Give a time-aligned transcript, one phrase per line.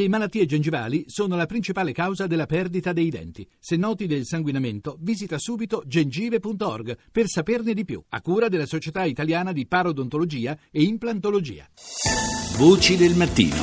[0.00, 3.46] Le malattie gengivali sono la principale causa della perdita dei denti.
[3.58, 9.04] Se noti del sanguinamento, visita subito gengive.org per saperne di più, a cura della Società
[9.04, 11.68] Italiana di Parodontologia e Implantologia.
[12.56, 13.56] Voci del mattino.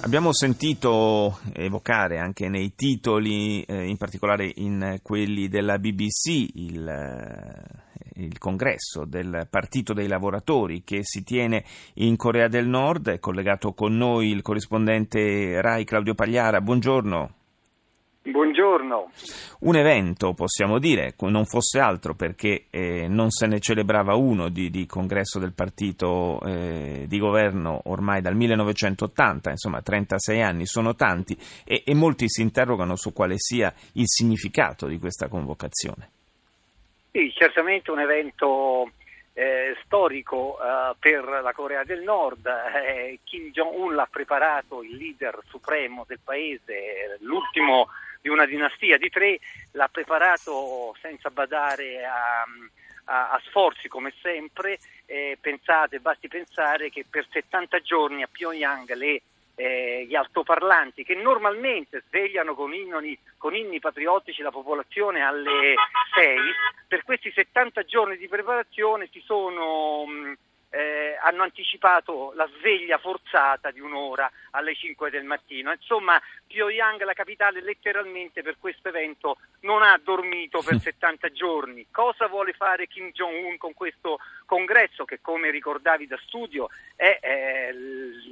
[0.00, 7.85] Abbiamo sentito evocare anche nei titoli, eh, in particolare in quelli della BBC, il, eh,
[8.16, 13.08] il congresso del Partito dei Lavoratori che si tiene in Corea del Nord.
[13.08, 16.60] È collegato con noi il corrispondente Rai Claudio Pagliara.
[16.60, 17.30] Buongiorno.
[18.30, 19.10] Buongiorno.
[19.60, 24.68] Un evento, possiamo dire, non fosse altro perché eh, non se ne celebrava uno di,
[24.68, 31.38] di congresso del partito eh, di governo ormai dal 1980, insomma 36 anni sono tanti
[31.64, 36.10] e, e molti si interrogano su quale sia il significato di questa convocazione.
[37.16, 38.90] Sì, certamente un evento
[39.32, 42.46] eh, storico eh, per la Corea del Nord.
[42.46, 47.88] Eh, Kim Jong-un l'ha preparato, il leader supremo del paese, l'ultimo
[48.20, 49.38] di una dinastia di tre,
[49.70, 52.44] l'ha preparato senza badare a,
[53.04, 54.78] a, a sforzi come sempre.
[55.40, 59.22] pensate, basti pensare che per 70 giorni a Pyongyang le
[59.56, 65.74] eh, gli altoparlanti che normalmente svegliano con inni, con inni, patriottici la popolazione alle
[66.14, 66.38] 6,
[66.86, 70.36] per questi 70 giorni di preparazione si sono mh,
[70.76, 75.72] eh, hanno anticipato la sveglia forzata di un'ora alle 5 del mattino.
[75.72, 81.86] Insomma, Pyongyang, la capitale, letteralmente per questo evento non ha dormito per 70 giorni.
[81.90, 87.70] Cosa vuole fare Kim Jong-un con questo congresso che, come ricordavi da studio, è eh,
[87.70, 88.25] un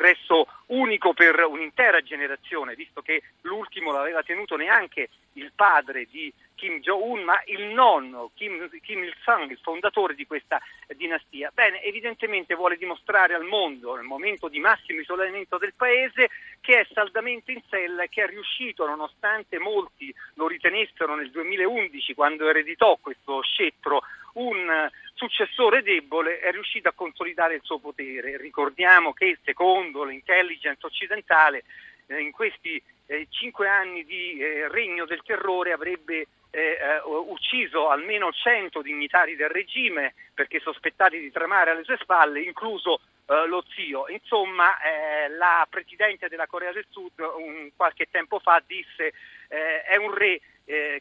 [0.00, 6.80] congresso unico per un'intera generazione, visto che l'ultimo l'aveva tenuto neanche il padre di Kim
[6.80, 10.58] Jong-un, ma il nonno Kim, Kim Il-sung, il fondatore di questa
[10.96, 11.50] dinastia.
[11.52, 16.86] Bene, evidentemente vuole dimostrare al mondo, nel momento di massimo isolamento del paese, che è
[16.92, 22.96] saldamente in sella e che è riuscito, nonostante molti lo ritenessero nel 2011, quando ereditò
[23.00, 24.02] questo scettro,
[24.34, 28.36] un successore debole, è riuscito a consolidare il suo potere.
[28.36, 31.64] Ricordiamo che secondo l'intelligence occidentale
[32.06, 37.88] eh, in questi eh, cinque anni di eh, regno del terrore avrebbe eh, eh, ucciso
[37.88, 43.64] almeno 100 dignitari del regime perché sospettati di tramare alle sue spalle, incluso eh, lo
[43.74, 44.08] zio.
[44.08, 44.76] Insomma,
[45.36, 49.12] la Presidente della Corea del Sud un, qualche tempo fa disse
[49.48, 50.40] è un re,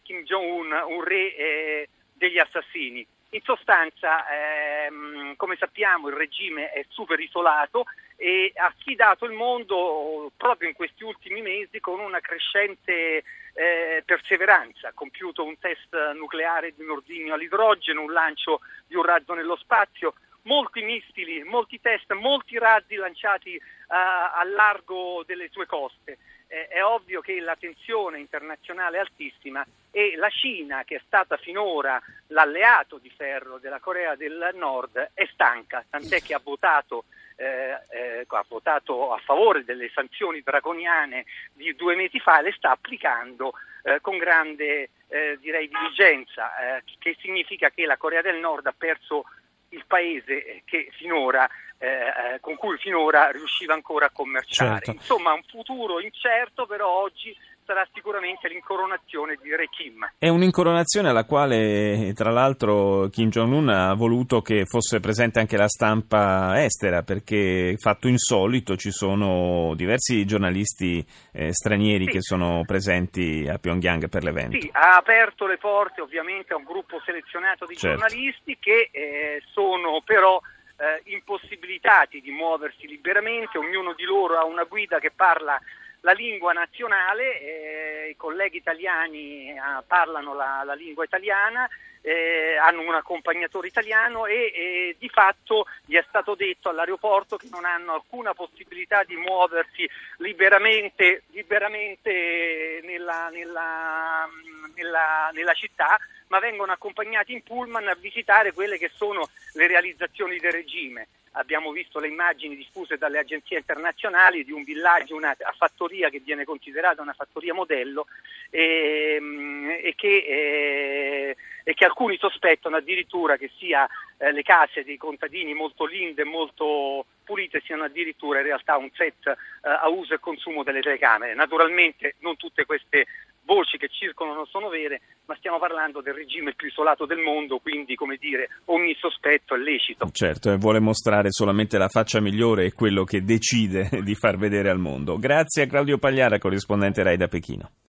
[0.01, 3.05] Kim Jong-un, un re degli assassini.
[3.31, 7.85] In sostanza, ehm, come sappiamo, il regime è super isolato
[8.15, 13.23] e ha sfidato il mondo proprio in questi ultimi mesi con una crescente
[13.53, 14.87] eh, perseveranza.
[14.87, 19.57] Ha compiuto un test nucleare di un ordigno all'idrogeno, un lancio di un razzo nello
[19.57, 20.15] spazio,
[20.49, 26.17] molti missili, molti test, molti razzi lanciati uh, a largo delle sue coste.
[26.47, 31.37] Eh, è ovvio che la tensione internazionale è altissima e la Cina, che è stata
[31.37, 37.03] finora l'alleato di ferro della Corea del Nord, è stanca, tant'è che ha votato,
[37.35, 42.53] eh, eh, ha votato a favore delle sanzioni draconiane di due mesi fa e le
[42.53, 48.37] sta applicando eh, con grande eh, direi, diligenza, eh, che significa che la Corea del
[48.37, 49.25] Nord ha perso
[49.69, 51.47] il paese che finora
[51.77, 54.85] eh, eh, con cui finora riusciva ancora a commerciare.
[54.85, 54.91] Certo.
[54.91, 57.35] Insomma, un futuro incerto, però oggi
[57.69, 60.13] sarà sicuramente l'incoronazione di Re Kim.
[60.17, 65.67] È un'incoronazione alla quale, tra l'altro, Kim Jong-un ha voluto che fosse presente anche la
[65.67, 72.09] stampa estera, perché fatto insolito ci sono diversi giornalisti eh, stranieri sì.
[72.09, 74.59] che sono presenti a Pyongyang per l'evento.
[74.59, 77.99] Sì, ha aperto le porte ovviamente a un gruppo selezionato di certo.
[77.99, 80.41] giornalisti che eh, sono però
[80.77, 85.59] eh, impossibilitati di muoversi liberamente, ognuno di loro ha una guida che parla
[86.01, 89.55] la lingua nazionale, eh, i colleghi italiani eh,
[89.85, 91.67] parlano la, la, lingua italiana,
[92.01, 97.49] eh, hanno un accompagnatore italiano e, e, di fatto gli è stato detto all'aeroporto che
[97.51, 104.27] non hanno alcuna possibilità di muoversi liberamente, liberamente nella, nella,
[104.75, 105.97] nella, nella città
[106.29, 111.07] ma vengono accompagnati in pullman a visitare quelle che sono le realizzazioni del regime.
[111.33, 116.43] Abbiamo visto le immagini diffuse dalle agenzie internazionali di un villaggio, una fattoria che viene
[116.43, 118.07] considerata una fattoria modello
[118.49, 123.87] e, ehm, e, che, eh, e che, alcuni sospettano addirittura che sia
[124.17, 128.89] eh, le case dei contadini molto linde e molto pulite siano addirittura in realtà un
[128.93, 131.35] set eh, a uso e consumo delle telecamere.
[131.35, 133.05] Naturalmente non tutte queste
[133.49, 137.95] voci che circolano sono vere, ma stiamo parlando del regime più isolato del mondo, quindi
[137.95, 140.07] come dire ogni sospetto è lecito.
[140.11, 144.69] Certo, e vuole mostrare solamente la faccia migliore e quello che decide di far vedere
[144.69, 145.17] al mondo.
[145.17, 147.71] Grazie a Claudio Pagliara, corrispondente Rai da Pechino.